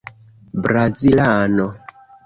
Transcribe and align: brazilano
brazilano 0.63 1.67